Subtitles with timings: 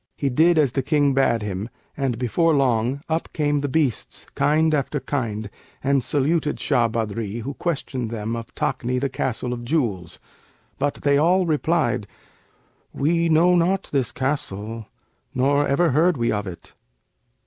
[0.17, 4.73] He did as the King bade him, and before long, up came the beasts, kind
[4.73, 5.47] after kind,
[5.83, 10.17] and saluted Shah Badri who questioned them of Takni, the Castle of Jewels,
[10.79, 12.07] but they all replied,
[12.93, 14.87] 'We know not this castle,
[15.35, 16.73] nor ever heard we of it.'